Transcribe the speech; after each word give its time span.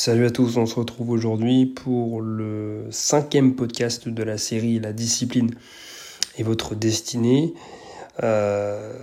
Salut 0.00 0.26
à 0.26 0.30
tous, 0.30 0.56
on 0.58 0.64
se 0.64 0.76
retrouve 0.76 1.10
aujourd'hui 1.10 1.66
pour 1.66 2.20
le 2.20 2.86
cinquième 2.92 3.56
podcast 3.56 4.08
de 4.08 4.22
la 4.22 4.38
série 4.38 4.78
La 4.78 4.92
discipline 4.92 5.50
et 6.36 6.44
votre 6.44 6.76
destinée. 6.76 7.52
Euh, 8.22 8.94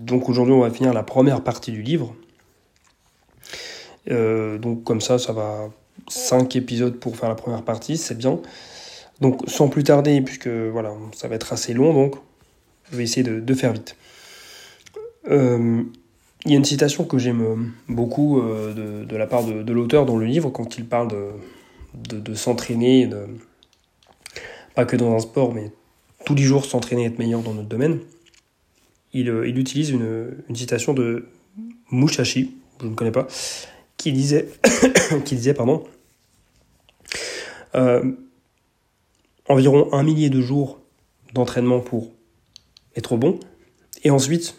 donc 0.00 0.28
aujourd'hui 0.28 0.54
on 0.54 0.60
va 0.60 0.70
finir 0.70 0.92
la 0.92 1.04
première 1.04 1.44
partie 1.44 1.70
du 1.70 1.82
livre. 1.82 2.16
Euh, 4.10 4.58
donc 4.58 4.82
comme 4.82 5.00
ça, 5.00 5.20
ça 5.20 5.32
va 5.32 5.70
5 6.08 6.56
épisodes 6.56 6.98
pour 6.98 7.16
faire 7.16 7.28
la 7.28 7.36
première 7.36 7.62
partie, 7.62 7.96
c'est 7.96 8.18
bien. 8.18 8.40
Donc 9.20 9.44
sans 9.46 9.68
plus 9.68 9.84
tarder, 9.84 10.20
puisque 10.20 10.48
voilà, 10.48 10.94
ça 11.14 11.28
va 11.28 11.36
être 11.36 11.52
assez 11.52 11.74
long, 11.74 11.94
donc 11.94 12.16
je 12.90 12.96
vais 12.96 13.04
essayer 13.04 13.22
de, 13.22 13.54
faire 13.54 13.72
vite. 13.72 13.94
Euh, 15.30 15.84
il 16.44 16.50
y 16.50 16.54
a 16.54 16.56
une 16.56 16.64
citation 16.64 17.04
que 17.04 17.18
j'aime 17.18 17.72
beaucoup 17.88 18.40
euh, 18.40 19.04
de, 19.04 19.16
la 19.16 19.26
part 19.26 19.44
de, 19.44 19.72
l'auteur 19.72 20.06
dans 20.06 20.16
le 20.16 20.26
livre 20.26 20.50
quand 20.50 20.76
il 20.76 20.86
parle 20.86 21.08
de, 21.08 22.18
de, 22.18 22.34
s'entraîner, 22.34 23.08
pas 24.74 24.84
que 24.84 24.96
dans 24.96 25.14
un 25.14 25.20
sport, 25.20 25.54
mais 25.54 25.70
tous 26.24 26.34
les 26.34 26.42
jours 26.42 26.64
s'entraîner 26.64 27.02
et 27.02 27.06
être 27.06 27.18
meilleur 27.18 27.42
dans 27.42 27.54
notre 27.54 27.68
domaine. 27.68 28.00
Il, 29.12 29.28
euh, 29.28 29.48
il 29.48 29.58
utilise 29.58 29.90
une, 29.90 30.44
une, 30.48 30.56
citation 30.56 30.94
de 30.94 31.26
Mushashi, 31.90 32.56
je 32.80 32.86
ne 32.86 32.94
connais 32.94 33.10
pas, 33.10 33.28
qui 33.96 34.12
disait, 34.12 34.48
qui 35.24 35.36
disait 35.36 35.54
pardon, 35.54 35.84
euh, 37.74 38.12
environ 39.48 39.92
un 39.92 40.02
millier 40.02 40.30
de 40.30 40.40
jours 40.40 40.80
d'entraînement 41.34 41.80
pour 41.80 42.10
être 42.96 43.16
bon, 43.16 43.38
et 44.02 44.10
ensuite 44.10 44.56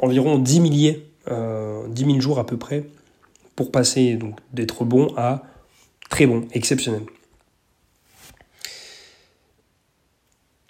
environ 0.00 0.38
10 0.38 0.60
milliers 0.60 1.07
euh, 1.30 1.86
10 1.88 2.04
000 2.04 2.20
jours 2.20 2.38
à 2.38 2.46
peu 2.46 2.56
près 2.56 2.84
pour 3.56 3.70
passer 3.70 4.14
donc 4.14 4.36
d'être 4.52 4.84
bon 4.84 5.12
à 5.16 5.42
très 6.10 6.26
bon, 6.26 6.46
exceptionnel. 6.52 7.02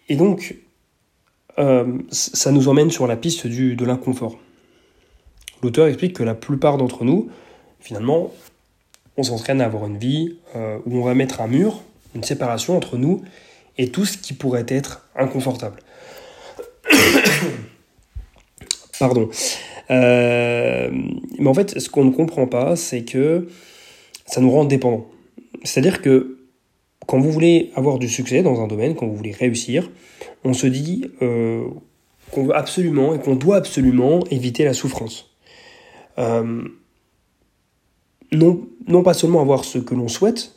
Et 0.08 0.16
donc, 0.16 0.56
euh, 1.58 1.98
ça 2.10 2.50
nous 2.50 2.68
emmène 2.68 2.90
sur 2.90 3.06
la 3.06 3.16
piste 3.16 3.46
du, 3.46 3.76
de 3.76 3.84
l'inconfort. 3.84 4.38
L'auteur 5.62 5.86
explique 5.86 6.16
que 6.16 6.22
la 6.22 6.34
plupart 6.34 6.78
d'entre 6.78 7.04
nous, 7.04 7.28
finalement, 7.80 8.32
on 9.16 9.22
s'entraîne 9.22 9.60
à 9.60 9.64
avoir 9.66 9.86
une 9.86 9.98
vie 9.98 10.36
euh, 10.54 10.78
où 10.86 10.96
on 10.96 11.02
va 11.02 11.14
mettre 11.14 11.40
un 11.40 11.48
mur, 11.48 11.82
une 12.14 12.22
séparation 12.22 12.76
entre 12.76 12.96
nous 12.96 13.22
et 13.76 13.90
tout 13.90 14.04
ce 14.04 14.16
qui 14.16 14.32
pourrait 14.32 14.66
être 14.68 15.08
inconfortable. 15.16 15.82
Pardon. 18.98 19.28
Euh, 19.90 20.90
mais 21.38 21.48
en 21.48 21.54
fait, 21.54 21.78
ce 21.78 21.88
qu'on 21.88 22.04
ne 22.04 22.10
comprend 22.10 22.46
pas, 22.46 22.76
c'est 22.76 23.02
que 23.04 23.48
ça 24.26 24.40
nous 24.40 24.50
rend 24.50 24.64
dépendants. 24.64 25.06
C'est-à-dire 25.64 26.02
que 26.02 26.38
quand 27.06 27.18
vous 27.18 27.32
voulez 27.32 27.70
avoir 27.74 27.98
du 27.98 28.08
succès 28.08 28.42
dans 28.42 28.60
un 28.60 28.66
domaine, 28.66 28.94
quand 28.94 29.06
vous 29.06 29.16
voulez 29.16 29.32
réussir, 29.32 29.90
on 30.44 30.52
se 30.52 30.66
dit 30.66 31.10
euh, 31.22 31.64
qu'on 32.32 32.44
veut 32.44 32.56
absolument 32.56 33.14
et 33.14 33.18
qu'on 33.18 33.34
doit 33.34 33.56
absolument 33.56 34.20
éviter 34.30 34.64
la 34.64 34.74
souffrance. 34.74 35.30
Euh, 36.18 36.62
non, 38.32 38.66
non 38.86 39.02
pas 39.02 39.14
seulement 39.14 39.40
avoir 39.40 39.64
ce 39.64 39.78
que 39.78 39.94
l'on 39.94 40.08
souhaite, 40.08 40.54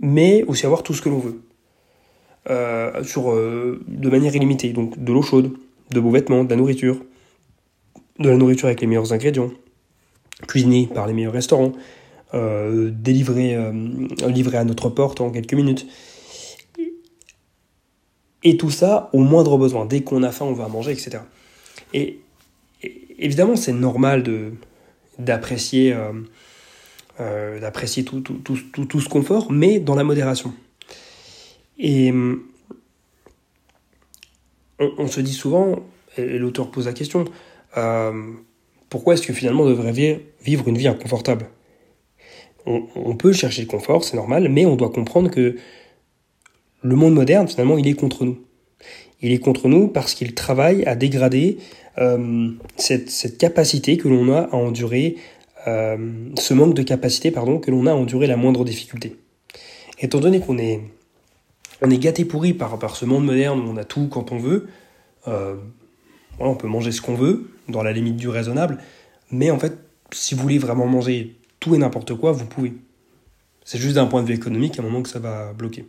mais 0.00 0.44
aussi 0.44 0.66
avoir 0.66 0.82
tout 0.82 0.92
ce 0.92 1.00
que 1.00 1.08
l'on 1.08 1.18
veut. 1.18 1.40
sur, 3.02 3.34
de 3.34 4.10
manière 4.10 4.36
illimitée. 4.36 4.72
Donc 4.74 5.02
de 5.02 5.12
l'eau 5.12 5.22
chaude, 5.22 5.52
de 5.90 6.00
beaux 6.00 6.10
vêtements, 6.10 6.44
de 6.44 6.50
la 6.50 6.56
nourriture, 6.56 7.00
de 8.18 8.28
la 8.28 8.36
nourriture 8.36 8.66
avec 8.66 8.80
les 8.80 8.86
meilleurs 8.86 9.12
ingrédients, 9.12 9.50
cuisinée 10.46 10.88
par 10.92 11.06
les 11.06 11.12
meilleurs 11.12 11.32
restaurants, 11.32 11.72
euh, 12.34 12.90
délivré, 12.92 13.54
euh, 13.54 13.72
livré 14.28 14.58
à 14.58 14.64
notre 14.64 14.88
porte 14.88 15.20
en 15.20 15.30
quelques 15.30 15.54
minutes. 15.54 15.86
Et 18.42 18.56
tout 18.56 18.70
ça 18.70 19.10
au 19.12 19.20
moindre 19.20 19.56
besoin. 19.58 19.86
Dès 19.86 20.02
qu'on 20.02 20.22
a 20.22 20.30
faim, 20.30 20.46
on 20.46 20.52
va 20.52 20.68
manger, 20.68 20.92
etc. 20.92 21.18
Et, 21.94 22.20
évidemment, 23.18 23.56
c'est 23.56 23.72
normal 23.72 24.24
d'apprécier, 25.18 25.92
euh, 25.92 26.12
tout, 28.44 29.00
ce 29.00 29.08
confort, 29.08 29.50
mais 29.50 29.78
dans 29.78 29.94
la 29.94 30.04
modération. 30.04 30.52
Et 31.78 32.12
on, 34.78 35.06
se 35.06 35.20
dit 35.20 35.32
souvent, 35.32 35.76
et 36.16 36.38
l'auteur 36.38 36.70
pose 36.70 36.86
la 36.86 36.92
question, 36.92 37.24
pourquoi 38.88 39.14
est-ce 39.14 39.22
que 39.22 39.32
finalement 39.32 39.64
on 39.64 39.68
devrait 39.68 40.20
vivre 40.42 40.68
une 40.68 40.78
vie 40.78 40.88
inconfortable? 40.88 41.48
On, 42.68 43.14
peut 43.14 43.32
chercher 43.32 43.62
le 43.62 43.68
confort, 43.68 44.02
c'est 44.02 44.16
normal, 44.16 44.48
mais 44.48 44.66
on 44.66 44.74
doit 44.74 44.90
comprendre 44.90 45.30
que 45.30 45.56
le 46.82 46.96
monde 46.96 47.14
moderne, 47.14 47.46
finalement, 47.46 47.78
il 47.78 47.86
est 47.86 47.94
contre 47.94 48.24
nous. 48.24 48.38
Il 49.22 49.30
est 49.30 49.38
contre 49.38 49.68
nous 49.68 49.86
parce 49.86 50.14
qu'il 50.14 50.34
travaille 50.34 50.84
à 50.84 50.96
dégrader 50.96 51.58
euh, 51.98 52.50
cette, 52.76 53.38
capacité 53.38 53.96
que 53.96 54.08
l'on 54.08 54.32
a 54.32 54.40
à 54.40 54.56
endurer, 54.56 55.14
euh, 55.68 55.96
ce 56.36 56.54
manque 56.54 56.74
de 56.74 56.82
capacité, 56.82 57.30
pardon, 57.30 57.58
que 57.60 57.70
l'on 57.70 57.86
a 57.86 57.92
à 57.92 57.94
endurer 57.94 58.26
la 58.26 58.36
moindre 58.36 58.64
difficulté. 58.64 59.14
Étant 60.00 60.18
donné 60.18 60.40
qu'on 60.40 60.58
est, 60.58 60.80
on 61.82 61.90
est 61.90 61.98
gâté 61.98 62.24
pourri 62.24 62.52
par, 62.52 62.80
par 62.80 62.96
ce 62.96 63.04
monde 63.04 63.24
moderne 63.24 63.60
où 63.60 63.70
on 63.70 63.76
a 63.76 63.84
tout 63.84 64.08
quand 64.08 64.32
on 64.32 64.38
veut, 64.38 64.66
on 66.38 66.54
peut 66.56 66.68
manger 66.68 66.90
ce 66.90 67.00
qu'on 67.00 67.14
veut, 67.14 67.50
dans 67.68 67.82
la 67.82 67.92
limite 67.92 68.16
du 68.16 68.28
raisonnable, 68.28 68.78
mais 69.30 69.50
en 69.50 69.58
fait, 69.58 69.78
si 70.12 70.34
vous 70.34 70.42
voulez 70.42 70.58
vraiment 70.58 70.86
manger 70.86 71.36
tout 71.60 71.74
et 71.74 71.78
n'importe 71.78 72.14
quoi, 72.14 72.32
vous 72.32 72.46
pouvez. 72.46 72.74
C'est 73.64 73.78
juste 73.78 73.96
d'un 73.96 74.06
point 74.06 74.22
de 74.22 74.28
vue 74.28 74.34
économique, 74.34 74.78
à 74.78 74.82
un 74.82 74.84
moment 74.84 75.02
que 75.02 75.08
ça 75.08 75.18
va 75.18 75.52
bloquer. 75.52 75.84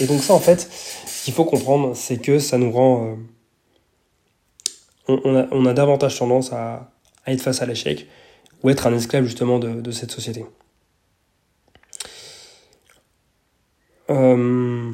Et 0.00 0.06
donc 0.06 0.22
ça, 0.22 0.32
en 0.32 0.40
fait, 0.40 0.68
ce 1.06 1.24
qu'il 1.24 1.34
faut 1.34 1.44
comprendre, 1.44 1.94
c'est 1.94 2.18
que 2.18 2.38
ça 2.38 2.56
nous 2.56 2.72
rend... 2.72 3.18
Euh, 5.08 5.46
on, 5.52 5.66
a, 5.66 5.74
davantage 5.74 6.18
tendance 6.18 6.52
à, 6.52 6.90
être 7.26 7.42
face 7.42 7.60
à 7.60 7.66
l'échec, 7.66 8.06
ou 8.62 8.70
être 8.70 8.86
un 8.86 8.94
esclave 8.94 9.24
justement 9.24 9.58
de, 9.58 9.90
cette 9.90 10.10
société. 10.10 10.46
Euh... 14.08 14.90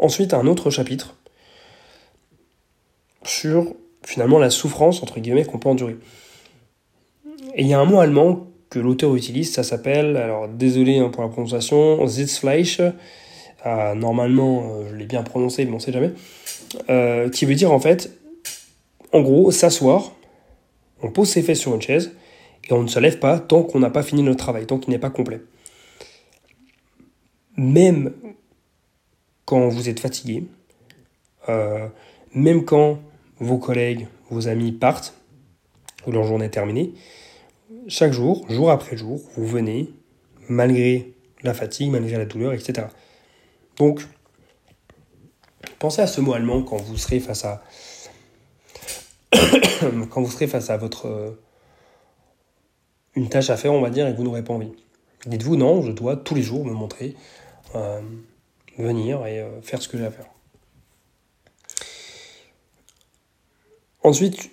Ensuite, 0.00 0.32
un 0.32 0.46
autre 0.46 0.70
chapitre 0.70 1.14
sur 3.22 3.74
finalement 4.02 4.38
la 4.38 4.48
souffrance 4.48 5.02
entre 5.02 5.20
guillemets 5.20 5.44
qu'on 5.44 5.58
peut 5.58 5.68
endurer. 5.68 5.98
Et 7.54 7.60
il 7.60 7.66
y 7.66 7.74
a 7.74 7.78
un 7.78 7.84
mot 7.84 8.00
allemand 8.00 8.46
que 8.70 8.78
l'auteur 8.78 9.14
utilise, 9.14 9.52
ça 9.52 9.62
s'appelle, 9.62 10.16
alors 10.16 10.48
désolé 10.48 10.98
hein, 10.98 11.10
pour 11.10 11.22
la 11.22 11.28
prononciation, 11.28 12.06
Sitzfleisch, 12.06 12.80
euh, 12.80 13.94
normalement 13.94 14.70
euh, 14.70 14.88
je 14.90 14.94
l'ai 14.94 15.04
bien 15.04 15.22
prononcé 15.22 15.66
mais 15.66 15.72
on 15.72 15.78
sait 15.78 15.92
jamais, 15.92 16.12
euh, 16.88 17.28
qui 17.28 17.44
veut 17.44 17.54
dire 17.54 17.70
en 17.70 17.80
fait, 17.80 18.10
en 19.12 19.20
gros, 19.20 19.50
s'asseoir, 19.50 20.12
on 21.02 21.10
pose 21.10 21.28
ses 21.28 21.42
fesses 21.42 21.60
sur 21.60 21.74
une 21.74 21.82
chaise 21.82 22.12
et 22.70 22.72
on 22.72 22.82
ne 22.82 22.88
se 22.88 22.98
lève 22.98 23.18
pas 23.18 23.38
tant 23.38 23.64
qu'on 23.64 23.80
n'a 23.80 23.90
pas 23.90 24.02
fini 24.02 24.22
notre 24.22 24.38
travail, 24.38 24.64
tant 24.64 24.78
qu'il 24.78 24.92
n'est 24.92 24.98
pas 24.98 25.10
complet. 25.10 25.42
Même 27.58 28.14
quand 29.50 29.68
vous 29.68 29.88
êtes 29.88 29.98
fatigué, 29.98 30.44
euh, 31.48 31.88
même 32.36 32.64
quand 32.64 33.00
vos 33.40 33.58
collègues, 33.58 34.06
vos 34.30 34.46
amis 34.46 34.70
partent, 34.70 35.12
ou 36.06 36.12
leur 36.12 36.22
journée 36.22 36.44
est 36.44 36.50
terminée, 36.50 36.94
chaque 37.88 38.12
jour, 38.12 38.46
jour 38.48 38.70
après 38.70 38.96
jour, 38.96 39.20
vous 39.34 39.46
venez, 39.46 39.92
malgré 40.48 41.14
la 41.42 41.52
fatigue, 41.52 41.90
malgré 41.90 42.16
la 42.16 42.26
douleur, 42.26 42.52
etc. 42.52 42.86
Donc, 43.76 44.06
pensez 45.80 46.00
à 46.00 46.06
ce 46.06 46.20
mot 46.20 46.32
allemand 46.32 46.62
quand 46.62 46.76
vous 46.76 46.96
serez 46.96 47.18
face 47.18 47.44
à 47.44 47.64
quand 50.10 50.22
vous 50.22 50.30
serez 50.30 50.46
face 50.46 50.70
à 50.70 50.76
votre 50.76 51.06
euh, 51.06 51.30
une 53.16 53.28
tâche 53.28 53.50
à 53.50 53.56
faire, 53.56 53.72
on 53.72 53.80
va 53.80 53.90
dire, 53.90 54.06
et 54.06 54.12
que 54.12 54.16
vous 54.16 54.22
n'aurez 54.22 54.44
pas 54.44 54.54
envie. 54.54 54.70
Dites-vous 55.26 55.56
non, 55.56 55.82
je 55.82 55.90
dois 55.90 56.14
tous 56.14 56.36
les 56.36 56.42
jours 56.42 56.64
me 56.64 56.72
montrer 56.72 57.16
euh, 57.74 58.00
venir 58.80 59.26
et 59.26 59.40
euh, 59.40 59.60
faire 59.62 59.80
ce 59.82 59.88
que 59.88 59.98
j'ai 59.98 60.06
à 60.06 60.10
faire. 60.10 60.26
Ensuite, 64.02 64.50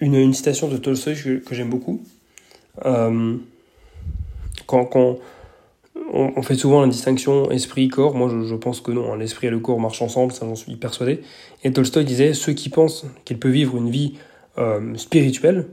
une, 0.00 0.32
citation 0.32 0.68
de 0.68 0.76
Tolstoy 0.76 1.14
que, 1.14 1.54
j'aime 1.54 1.70
beaucoup. 1.70 2.02
Euh, 2.86 3.36
quand, 4.66 4.86
quand 4.86 5.18
on, 6.12 6.42
fait 6.42 6.54
souvent 6.54 6.80
la 6.80 6.88
distinction 6.88 7.50
esprit-corps, 7.50 8.14
moi 8.14 8.30
je, 8.30 8.54
pense 8.54 8.80
que 8.80 8.92
non, 8.92 9.12
hein, 9.12 9.16
l'esprit 9.16 9.48
et 9.48 9.50
le 9.50 9.58
corps 9.58 9.78
marchent 9.78 10.02
ensemble, 10.02 10.32
ça 10.32 10.46
j'en 10.46 10.54
suis 10.54 10.76
persuadé. 10.76 11.20
Et 11.64 11.72
Tolstoy 11.72 12.04
disait 12.04 12.32
ceux 12.32 12.54
qui 12.54 12.70
pensent 12.70 13.04
qu'ils 13.24 13.38
peuvent 13.38 13.52
vivre 13.52 13.76
une 13.76 13.90
vie 13.90 14.14
euh, 14.58 14.96
spirituelle, 14.96 15.68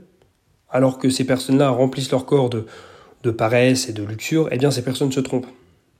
alors 0.70 0.98
que 0.98 1.08
ces 1.08 1.24
personnes-là 1.24 1.70
remplissent 1.70 2.10
leur 2.10 2.26
corps 2.26 2.50
de, 2.50 2.66
de 3.22 3.30
paresse 3.30 3.88
et 3.88 3.92
de 3.92 4.02
luxure, 4.02 4.48
eh 4.50 4.58
bien 4.58 4.70
ces 4.70 4.82
personnes 4.82 5.10
se 5.10 5.20
trompent 5.20 5.48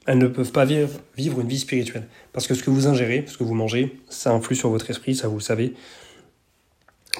elles 0.08 0.18
ne 0.18 0.26
peuvent 0.26 0.50
pas 0.50 0.64
vivre, 0.64 0.90
une 1.16 1.46
vie 1.46 1.58
spirituelle. 1.58 2.08
Parce 2.32 2.48
que 2.48 2.54
ce 2.54 2.64
que 2.64 2.70
vous 2.70 2.88
ingérez, 2.88 3.24
ce 3.28 3.36
que 3.36 3.44
vous 3.44 3.54
mangez, 3.54 4.00
ça 4.08 4.32
influe 4.32 4.56
sur 4.56 4.70
votre 4.70 4.90
esprit, 4.90 5.14
ça 5.14 5.28
vous 5.28 5.36
le 5.36 5.42
savez. 5.42 5.74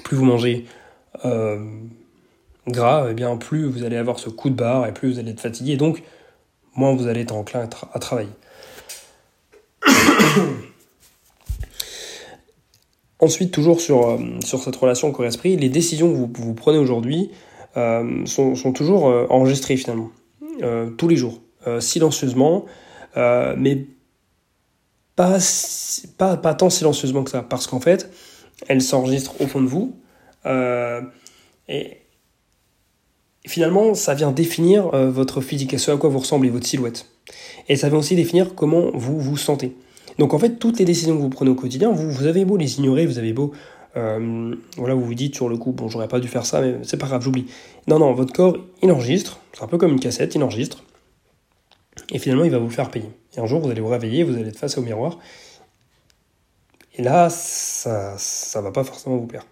Plus 0.03 0.17
vous 0.17 0.25
mangez 0.25 0.65
gras, 2.67 3.07
et 3.07 3.11
eh 3.11 3.13
bien 3.13 3.37
plus 3.37 3.65
vous 3.65 3.83
allez 3.83 3.97
avoir 3.97 4.19
ce 4.19 4.29
coup 4.29 4.49
de 4.49 4.55
barre 4.55 4.87
et 4.87 4.93
plus 4.93 5.13
vous 5.13 5.19
allez 5.19 5.31
être 5.31 5.39
fatigué, 5.39 5.77
donc 5.77 6.03
moins 6.75 6.93
vous 6.95 7.07
allez 7.07 7.21
être 7.21 7.33
enclin 7.33 7.67
à 7.93 7.99
travailler. 7.99 8.29
Ensuite, 13.19 13.51
toujours 13.51 13.81
sur, 13.81 14.07
euh, 14.07 14.17
cette 14.41 14.75
relation 14.77 15.11
corps-esprit, 15.11 15.57
les 15.57 15.67
décisions 15.67 16.09
que 16.27 16.39
vous, 16.39 16.53
prenez 16.53 16.77
aujourd'hui 16.77 17.31
euh, 17.75 18.25
sont, 18.25 18.53
toujours 18.71 19.09
euh, 19.09 19.27
enregistrées 19.29 19.75
finalement, 19.75 20.11
tous 20.97 21.07
les 21.07 21.15
jours, 21.17 21.41
silencieusement, 21.79 22.65
mais 23.15 23.85
pas, 25.15 25.37
pas, 26.17 26.37
pas 26.37 26.53
tant 26.53 26.69
silencieusement 26.69 27.23
que 27.23 27.31
ça, 27.31 27.41
parce 27.41 27.67
qu'en 27.67 27.79
fait, 27.79 28.09
elles 28.67 28.81
s'enregistrent 28.81 29.39
au 29.41 29.47
fond 29.47 29.61
de 29.61 29.67
vous, 29.67 29.95
et 31.67 31.97
finalement, 33.47 33.93
ça 33.93 34.13
vient 34.13 34.31
définir 34.31 34.89
votre 35.09 35.41
physique, 35.41 35.77
ce 35.79 35.91
à 35.91 35.97
quoi 35.97 36.09
vous 36.09 36.19
ressemblez, 36.19 36.49
votre 36.49 36.65
silhouette. 36.65 37.05
Et 37.67 37.75
ça 37.75 37.89
vient 37.89 37.99
aussi 37.99 38.15
définir 38.15 38.55
comment 38.55 38.91
vous 38.93 39.19
vous 39.19 39.37
sentez. 39.37 39.75
Donc 40.17 40.33
en 40.33 40.39
fait, 40.39 40.57
toutes 40.57 40.79
les 40.79 40.85
décisions 40.85 41.15
que 41.15 41.21
vous 41.21 41.29
prenez 41.29 41.51
au 41.51 41.55
quotidien, 41.55 41.91
vous, 41.91 42.11
vous 42.11 42.25
avez 42.25 42.43
beau 42.45 42.57
les 42.57 42.79
ignorer, 42.79 43.05
vous 43.05 43.17
avez 43.17 43.33
beau... 43.33 43.53
Euh, 43.97 44.53
voilà, 44.77 44.93
vous 44.93 45.03
vous 45.03 45.15
dites 45.15 45.33
sur 45.33 45.49
le 45.49 45.57
coup, 45.57 45.71
bon, 45.71 45.87
j'aurais 45.87 46.07
pas 46.07 46.19
dû 46.19 46.27
faire 46.27 46.45
ça, 46.45 46.61
mais 46.61 46.75
c'est 46.83 46.97
pas 46.97 47.07
grave, 47.07 47.23
j'oublie. 47.23 47.47
Non, 47.87 47.97
non, 47.97 48.13
votre 48.13 48.31
corps, 48.33 48.55
il 48.83 48.91
enregistre, 48.91 49.39
c'est 49.53 49.63
un 49.63 49.67
peu 49.67 49.77
comme 49.77 49.91
une 49.91 49.99
cassette, 49.99 50.35
il 50.35 50.43
enregistre, 50.43 50.83
et 52.11 52.19
finalement, 52.19 52.43
il 52.43 52.51
va 52.51 52.57
vous 52.57 52.67
le 52.67 52.73
faire 52.73 52.89
payer. 52.89 53.09
Et 53.35 53.39
un 53.39 53.45
jour, 53.45 53.59
vous 53.59 53.69
allez 53.69 53.81
vous 53.81 53.87
réveiller, 53.89 54.23
vous 54.23 54.35
allez 54.35 54.49
être 54.49 54.57
face 54.57 54.77
au 54.77 54.81
miroir, 54.81 55.19
et 56.99 57.01
là, 57.01 57.29
ça, 57.29 58.15
ça 58.17 58.61
va 58.61 58.71
pas 58.71 58.83
forcément 58.83 59.17
vous 59.17 59.27
plaire. 59.27 59.45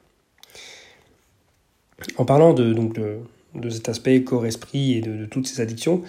En 2.18 2.26
parlant 2.26 2.54
de, 2.54 2.74
donc 2.74 2.94
de, 2.94 3.70
cet 3.70 3.90
aspect 3.90 4.22
corps-esprit 4.24 4.98
et 4.98 5.02
de, 5.02 5.26
toutes 5.26 5.48
ces 5.48 5.62
addictions, 5.62 6.04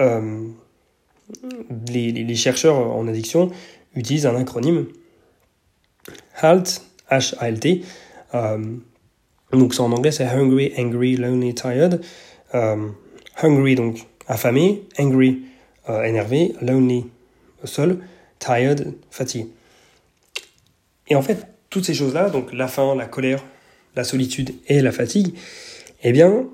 euh, 0.00 0.48
les, 1.88 2.34
chercheurs 2.34 2.76
en 2.76 3.06
addiction 3.06 3.50
utilisent 3.94 4.26
un 4.26 4.36
acronyme 4.36 4.86
HALT, 6.36 6.82
H-A-L-T. 7.10 7.84
Euh, 8.34 8.76
donc 9.52 9.78
en 9.78 9.92
anglais 9.92 10.12
c'est 10.12 10.24
Hungry, 10.24 10.72
Angry, 10.76 11.16
Lonely, 11.16 11.54
Tired. 11.54 12.00
Euh, 12.54 12.88
hungry 13.42 13.76
donc 13.76 14.06
affamé, 14.26 14.82
angry 14.98 15.42
euh, 15.88 16.02
énervé, 16.04 16.54
lonely 16.60 17.06
seul, 17.64 17.98
tired 18.38 18.94
fatigué. 19.10 19.48
Et 21.08 21.14
en 21.14 21.22
fait 21.22 21.46
toutes 21.70 21.84
ces 21.86 21.94
choses-là, 21.94 22.28
donc 22.28 22.52
la 22.52 22.68
faim, 22.68 22.94
la 22.94 23.06
colère, 23.06 23.42
la 23.96 24.04
solitude 24.04 24.54
et 24.68 24.80
la 24.82 24.92
fatigue, 24.92 25.34
eh 26.02 26.12
bien 26.12 26.46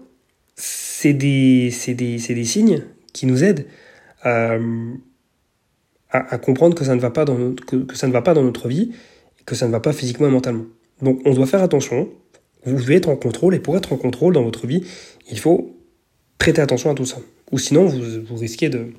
c'est 0.55 1.12
des, 1.12 1.73
des, 1.88 1.94
des 2.19 2.44
signes 2.44 2.85
qui 3.12 3.26
nous 3.26 3.44
aident 3.44 3.67
euh, 4.26 4.94
à, 6.11 6.38
comprendre 6.38 6.75
que 6.75 6.85
ça, 6.85 6.94
ne 6.94 7.00
va 7.00 7.11
pas 7.11 7.25
dans 7.25 7.37
notre, 7.37 7.64
que, 7.64 7.94
ça 7.94 8.06
ne 8.06 8.12
va 8.12 8.23
pas 8.23 8.35
dans 8.35 8.43
notre 8.43 8.69
vie, 8.69 8.93
que 9.44 9.55
ça 9.55 9.67
ne 9.67 9.73
va 9.73 9.81
pas 9.81 9.93
physiquement 9.93 10.26
et 10.26 10.31
mentalement. 10.31 10.64
Donc 11.03 11.21
on 11.25 11.35
doit 11.35 11.47
faire 11.47 11.62
attention, 11.62 12.09
vous 12.64 12.81
devez 12.81 12.97
être 12.97 13.09
en 13.09 13.17
contrôle, 13.17 13.55
et 13.55 13.61
pour 13.61 13.76
être 13.76 13.93
en 13.93 13.97
contrôle 13.97 14.35
dans 14.35 14.43
votre 14.43 14.67
vie, 14.67 14.85
il 15.31 15.38
faut 15.38 15.76
prêter 16.38 16.61
attention 16.61 16.91
à 16.91 16.94
tout 16.94 17.05
ça. 17.05 17.19
Ou 17.53 17.59
sinon, 17.59 17.87
vous, 17.87 18.23
vous 18.25 18.37
risquez 18.37 18.69
de... 18.69 18.93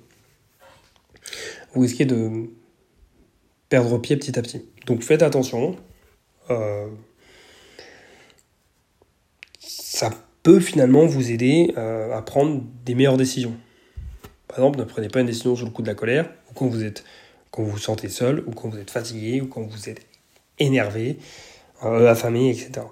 Vous 1.74 1.82
risquez 1.82 2.06
de 2.06 2.50
perdre 3.70 4.00
pied 4.00 4.18
petit 4.18 4.38
à 4.38 4.42
petit. 4.42 4.66
Donc 4.88 5.04
faites 5.04 5.22
attention. 5.22 5.78
Euh, 6.50 6.88
ça 9.60 10.10
peut 10.44 10.60
finalement 10.60 11.06
vous 11.06 11.32
aider 11.32 11.74
euh, 11.78 12.16
à 12.16 12.22
prendre 12.22 12.64
des 12.86 12.96
meilleures 12.96 13.18
décisions. 13.18 13.56
Par 14.48 14.58
exemple, 14.58 14.80
ne 14.80 14.84
prenez 14.84 15.10
pas 15.10 15.20
une 15.20 15.28
décision 15.28 15.56
sous 15.56 15.66
le 15.66 15.72
coup 15.72 15.84
de 15.84 15.88
la 15.88 15.94
colère, 15.94 16.30
ou 16.50 16.54
quand 16.54 16.68
vous 16.68 16.84
êtes, 16.84 17.04
quand 17.52 17.62
vous 17.62 17.78
sentez 17.78 18.10
seul, 18.10 18.44
ou 18.48 18.52
quand 18.52 18.70
vous 18.70 18.80
êtes 18.80 18.90
fatigué, 18.90 19.42
ou 19.42 19.48
quand 19.48 19.62
vous 19.62 19.90
êtes 19.90 20.08
énervé, 20.58 21.20
euh, 21.84 22.10
affamé, 22.10 22.50
etc. 22.50 22.86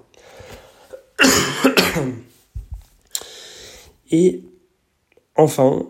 Et 4.10 4.42
enfin, 5.38 5.86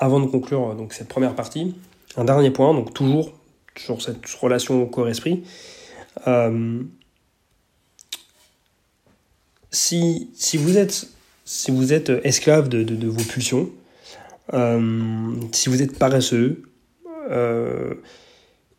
avant 0.00 0.18
de 0.18 0.26
conclure 0.26 0.74
donc 0.74 0.92
cette 0.92 1.08
première 1.08 1.36
partie, 1.36 1.76
un 2.16 2.24
dernier 2.24 2.50
point, 2.50 2.74
donc 2.74 2.92
toujours 2.92 3.32
sur 3.76 4.02
cette 4.02 4.26
relation 4.40 4.84
corps-esprit. 4.86 5.44
Euh, 6.26 6.82
si, 9.70 10.28
vous 10.54 10.76
êtes, 10.76 12.10
esclave 12.24 12.68
de, 12.68 13.06
vos 13.06 13.22
pulsions, 13.22 13.70
euh, 14.54 15.34
si 15.52 15.68
vous 15.68 15.82
êtes 15.82 15.98
paresseux, 15.98 16.62
euh, 17.30 17.94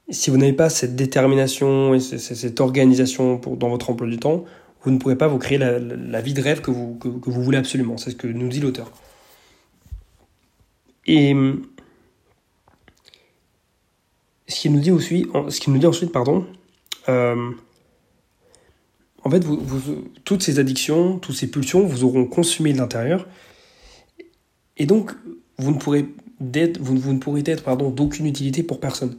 si 0.09 0.31
vous 0.31 0.37
n'avez 0.37 0.53
pas 0.53 0.69
cette 0.69 0.95
détermination 0.95 1.93
et 1.93 1.99
cette 1.99 2.59
organisation 2.59 3.39
dans 3.39 3.69
votre 3.69 3.91
emploi 3.91 4.07
du 4.07 4.17
temps, 4.17 4.43
vous 4.81 4.91
ne 4.91 4.97
pourrez 4.97 5.17
pas 5.17 5.27
vous 5.27 5.37
créer 5.37 5.57
la, 5.59 6.21
vie 6.21 6.33
de 6.33 6.41
rêve 6.41 6.61
que 6.61 6.71
vous, 6.71 6.95
que, 6.95 7.07
vous 7.07 7.43
voulez 7.43 7.57
absolument. 7.57 7.97
C'est 7.97 8.11
ce 8.11 8.15
que 8.15 8.27
nous 8.27 8.47
dit 8.47 8.59
l'auteur. 8.59 8.91
Et 11.11 11.35
ce 14.47 14.59
qu'il 14.59 14.73
nous 14.73 14.79
dit 14.79 14.91
ce 14.91 15.69
nous 15.71 15.79
dit 15.79 15.87
ensuite, 15.87 16.11
pardon, 16.11 16.45
euh, 17.09 17.49
en 19.23 19.29
fait, 19.31 19.43
toutes 20.23 20.43
ces 20.43 20.59
addictions, 20.59 21.17
toutes 21.17 21.35
ces 21.35 21.49
pulsions 21.49 21.83
vous 21.83 22.03
auront 22.03 22.25
consumé 22.25 22.73
de 22.73 22.77
l'intérieur. 22.77 23.27
Et 24.77 24.85
donc, 24.85 25.11
vous 25.57 25.71
ne 25.71 25.79
pourrez, 25.79 26.05
vous, 26.79 27.13
ne 27.13 27.17
pourrez 27.17 27.41
être 27.43 27.63
pardon, 27.63 27.89
d'aucune 27.89 28.27
utilité 28.27 28.61
pour 28.61 28.79
personne. 28.79 29.17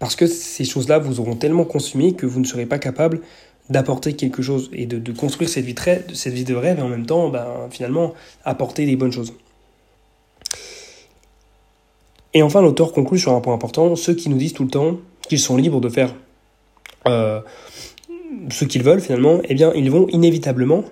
Parce 0.00 0.16
que 0.16 0.26
ces 0.26 0.64
choses-là 0.64 0.98
vous 0.98 1.20
auront 1.20 1.36
tellement 1.36 1.64
consumé 1.64 2.14
que 2.14 2.26
vous 2.26 2.40
ne 2.40 2.44
serez 2.44 2.66
pas 2.66 2.80
capable 2.80 3.20
d'apporter 3.68 4.14
quelque 4.16 4.42
chose 4.42 4.68
et 4.72 4.86
de, 4.86 5.12
construire 5.12 5.48
cette 5.48 5.64
vie, 5.64 5.74
de, 5.74 6.12
cette 6.12 6.34
vie 6.34 6.42
de 6.42 6.56
rêve 6.56 6.80
et 6.80 6.82
en 6.82 6.88
même 6.88 7.06
temps, 7.06 7.28
ben, 7.28 7.68
finalement, 7.70 8.14
apporter 8.44 8.84
des 8.84 8.96
bonnes 8.96 9.12
choses. 9.12 9.32
Et 12.34 12.42
enfin, 12.42 12.62
l'auteur 12.62 12.92
conclut 12.92 13.18
sur 13.18 13.32
un 13.32 13.40
point 13.40 13.54
important, 13.54 13.96
ceux 13.96 14.14
qui 14.14 14.28
nous 14.28 14.36
disent 14.36 14.52
tout 14.52 14.64
le 14.64 14.70
temps 14.70 14.98
qu'ils 15.28 15.40
sont 15.40 15.56
libres 15.56 15.80
de 15.80 15.88
faire 15.88 16.14
euh, 17.06 17.40
ce 18.50 18.64
qu'ils 18.64 18.82
veulent 18.82 19.00
finalement, 19.00 19.40
eh 19.44 19.54
bien, 19.54 19.72
ils 19.74 19.90
vont 19.90 20.06
inévitablement 20.08 20.84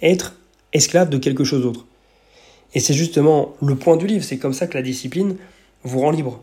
être 0.00 0.34
esclaves 0.72 1.10
de 1.10 1.18
quelque 1.18 1.44
chose 1.44 1.62
d'autre. 1.62 1.86
Et 2.74 2.80
c'est 2.80 2.94
justement 2.94 3.54
le 3.62 3.74
point 3.76 3.96
du 3.96 4.06
livre, 4.06 4.24
c'est 4.24 4.38
comme 4.38 4.52
ça 4.52 4.66
que 4.66 4.74
la 4.74 4.82
discipline 4.82 5.36
vous 5.84 6.00
rend 6.00 6.10
libre. 6.10 6.42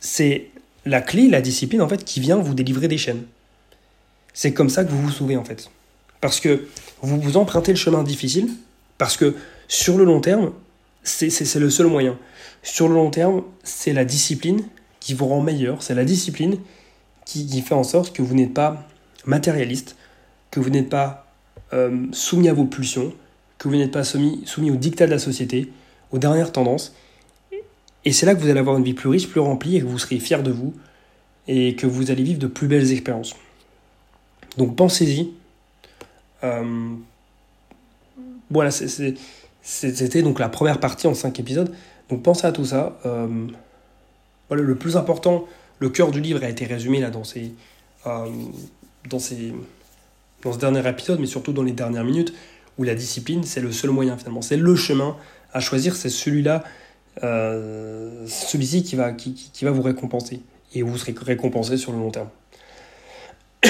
C'est 0.00 0.48
la 0.84 1.00
clé, 1.00 1.28
la 1.28 1.40
discipline, 1.40 1.82
en 1.82 1.88
fait, 1.88 2.04
qui 2.04 2.20
vient 2.20 2.36
vous 2.36 2.54
délivrer 2.54 2.88
des 2.88 2.98
chaînes. 2.98 3.24
C'est 4.32 4.52
comme 4.52 4.68
ça 4.68 4.84
que 4.84 4.90
vous 4.90 5.02
vous 5.02 5.10
sauvez, 5.10 5.36
en 5.36 5.44
fait. 5.44 5.70
Parce 6.20 6.40
que 6.40 6.66
vous 7.02 7.20
vous 7.20 7.36
empruntez 7.36 7.72
le 7.72 7.78
chemin 7.78 8.02
difficile, 8.02 8.48
parce 8.98 9.16
que 9.16 9.34
sur 9.68 9.98
le 9.98 10.04
long 10.04 10.20
terme, 10.20 10.52
c'est 11.02 11.54
le 11.56 11.70
seul 11.70 11.86
moyen. 11.86 12.18
Sur 12.66 12.88
le 12.88 12.94
long 12.94 13.10
terme, 13.10 13.44
c'est 13.62 13.92
la 13.92 14.04
discipline 14.04 14.64
qui 14.98 15.14
vous 15.14 15.26
rend 15.26 15.40
meilleur, 15.40 15.84
c'est 15.84 15.94
la 15.94 16.04
discipline 16.04 16.58
qui, 17.24 17.62
fait 17.62 17.74
en 17.74 17.84
sorte 17.84 18.12
que 18.12 18.22
vous 18.22 18.34
n'êtes 18.34 18.52
pas 18.52 18.88
matérialiste, 19.24 19.94
que 20.50 20.58
vous 20.58 20.68
n'êtes 20.68 20.88
pas 20.88 21.28
euh, 21.72 22.06
soumis 22.10 22.48
à 22.48 22.52
vos 22.52 22.64
pulsions, 22.64 23.14
que 23.58 23.68
vous 23.68 23.76
n'êtes 23.76 23.92
pas 23.92 24.02
soumis, 24.02 24.42
soumis 24.46 24.72
aux 24.72 24.76
dictats 24.76 25.06
de 25.06 25.12
la 25.12 25.20
société, 25.20 25.70
aux 26.10 26.18
dernières 26.18 26.50
tendances. 26.50 26.92
Et 28.04 28.12
c'est 28.12 28.26
là 28.26 28.34
que 28.34 28.40
vous 28.40 28.48
allez 28.48 28.58
avoir 28.58 28.76
une 28.76 28.84
vie 28.84 28.94
plus 28.94 29.10
riche, 29.10 29.28
plus 29.28 29.40
remplie, 29.40 29.76
et 29.76 29.80
que 29.80 29.86
vous 29.86 30.00
serez 30.00 30.18
fier 30.18 30.42
de 30.42 30.50
vous, 30.50 30.74
et 31.46 31.76
que 31.76 31.86
vous 31.86 32.10
allez 32.10 32.24
vivre 32.24 32.40
de 32.40 32.48
plus 32.48 32.66
belles 32.66 32.90
expériences. 32.90 33.36
Donc 34.58 34.74
pensez-y. 34.74 35.30
Euh, 36.42 36.94
voilà, 38.50 38.72
c'était 38.72 40.22
donc 40.22 40.40
la 40.40 40.48
première 40.48 40.80
partie 40.80 41.06
en 41.06 41.14
cinq 41.14 41.38
épisodes. 41.38 41.72
Donc 42.10 42.22
pensez 42.22 42.46
à 42.46 42.52
tout 42.52 42.64
ça. 42.64 42.98
Euh, 43.04 43.46
voilà, 44.48 44.62
le 44.62 44.74
plus 44.76 44.96
important, 44.96 45.46
le 45.78 45.88
cœur 45.88 46.10
du 46.10 46.20
livre 46.20 46.42
a 46.44 46.48
été 46.48 46.64
résumé 46.64 47.00
là 47.00 47.10
dans 47.10 47.24
ces, 47.24 47.52
euh, 48.06 48.26
dans 49.08 49.18
ces, 49.18 49.52
dans 50.42 50.52
ce 50.52 50.58
dernier 50.58 50.88
épisode, 50.88 51.18
mais 51.20 51.26
surtout 51.26 51.52
dans 51.52 51.62
les 51.62 51.72
dernières 51.72 52.04
minutes 52.04 52.32
où 52.78 52.84
la 52.84 52.94
discipline, 52.94 53.42
c'est 53.42 53.60
le 53.60 53.72
seul 53.72 53.90
moyen 53.90 54.16
finalement. 54.16 54.42
C'est 54.42 54.56
le 54.56 54.76
chemin 54.76 55.16
à 55.52 55.60
choisir, 55.60 55.96
c'est 55.96 56.10
celui-là, 56.10 56.62
euh, 57.24 58.26
celui-ci 58.26 58.82
qui 58.82 58.96
va, 58.96 59.12
qui, 59.12 59.34
qui, 59.34 59.64
va 59.64 59.70
vous 59.70 59.82
récompenser. 59.82 60.40
Et 60.74 60.82
vous 60.82 60.98
serez 60.98 61.14
récompensé 61.18 61.76
sur 61.78 61.92
le 61.92 61.98
long 61.98 62.10
terme. 62.10 62.28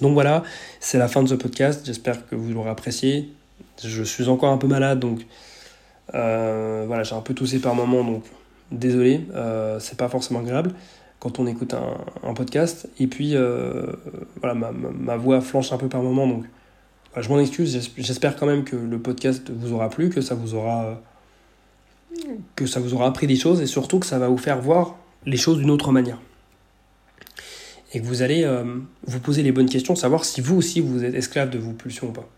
donc 0.00 0.14
voilà, 0.14 0.44
c'est 0.78 0.98
la 0.98 1.08
fin 1.08 1.22
de 1.22 1.28
ce 1.28 1.34
podcast. 1.34 1.82
J'espère 1.84 2.28
que 2.28 2.36
vous 2.36 2.52
l'aurez 2.52 2.70
apprécié. 2.70 3.32
Je 3.82 4.04
suis 4.04 4.28
encore 4.28 4.52
un 4.52 4.58
peu 4.58 4.68
malade, 4.68 5.00
donc 5.00 5.26
voilà, 6.12 7.02
j'ai 7.02 7.14
un 7.14 7.20
peu 7.20 7.34
toussé 7.34 7.58
par 7.58 7.74
moment, 7.74 8.04
donc 8.04 8.24
désolé, 8.72 9.26
euh, 9.34 9.78
c'est 9.80 9.96
pas 9.96 10.08
forcément 10.08 10.40
agréable 10.40 10.72
quand 11.20 11.38
on 11.38 11.46
écoute 11.46 11.74
un, 11.74 12.34
podcast. 12.34 12.88
Et 12.98 13.06
puis, 13.06 13.36
euh, 13.36 13.86
voilà, 14.40 14.54
ma, 14.54 15.16
voix 15.16 15.40
flanche 15.40 15.72
un 15.72 15.78
peu 15.78 15.88
par 15.88 16.02
moment, 16.02 16.26
donc 16.26 16.44
je 17.16 17.28
m'en 17.28 17.38
excuse, 17.38 17.92
j'espère 17.96 18.36
quand 18.36 18.46
même 18.46 18.64
que 18.64 18.74
le 18.74 18.98
podcast 18.98 19.50
vous 19.50 19.72
aura 19.72 19.88
plu, 19.88 20.10
que 20.10 20.20
ça 20.20 20.34
vous 20.34 20.54
aura 20.54 21.00
que 22.56 22.66
ça 22.66 22.80
vous 22.80 22.92
aura 22.92 23.06
appris 23.06 23.26
des 23.26 23.36
choses 23.36 23.62
et 23.62 23.66
surtout 23.66 23.98
que 23.98 24.04
ça 24.06 24.18
va 24.18 24.28
vous 24.28 24.36
faire 24.36 24.60
voir 24.60 24.96
les 25.24 25.36
choses 25.36 25.58
d'une 25.58 25.70
autre 25.70 25.92
manière. 25.92 26.18
Et 27.94 28.00
que 28.00 28.06
vous 28.06 28.22
allez 28.22 28.44
euh, 28.44 28.64
vous 29.06 29.20
poser 29.20 29.42
les 29.42 29.52
bonnes 29.52 29.68
questions, 29.68 29.94
savoir 29.94 30.24
si 30.24 30.40
vous 30.40 30.56
aussi 30.56 30.80
vous 30.80 31.04
êtes 31.04 31.14
esclave 31.14 31.50
de 31.50 31.58
vos 31.58 31.72
pulsions 31.72 32.08
ou 32.08 32.12
pas. 32.12 32.28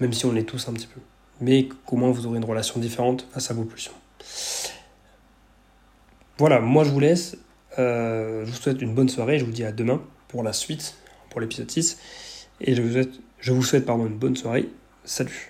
Même 0.00 0.12
si 0.12 0.26
on 0.26 0.32
l'est 0.32 0.44
tous 0.44 0.68
un 0.68 0.72
petit 0.72 0.86
peu. 0.86 1.00
Mais 1.40 1.68
comment 1.86 2.10
vous 2.10 2.26
aurez 2.26 2.38
une 2.38 2.44
relation 2.44 2.80
différente 2.80 3.26
face 3.32 3.50
à 3.50 3.54
vos 3.54 3.64
pulsions. 3.64 3.92
Voilà, 6.38 6.60
moi 6.60 6.84
je 6.84 6.90
vous 6.90 7.00
laisse. 7.00 7.36
Euh, 7.78 8.44
je 8.44 8.50
vous 8.50 8.56
souhaite 8.56 8.82
une 8.82 8.94
bonne 8.94 9.08
soirée. 9.08 9.38
Je 9.38 9.44
vous 9.44 9.52
dis 9.52 9.64
à 9.64 9.72
demain 9.72 10.02
pour 10.28 10.42
la 10.42 10.52
suite, 10.52 10.96
pour 11.30 11.40
l'épisode 11.40 11.70
6. 11.70 11.98
Et 12.60 12.74
je 12.74 12.82
vous 12.82 12.92
souhaite, 12.92 13.20
je 13.38 13.52
vous 13.52 13.62
souhaite 13.62 13.86
pardon, 13.86 14.06
une 14.06 14.18
bonne 14.18 14.36
soirée. 14.36 14.68
Salut 15.04 15.49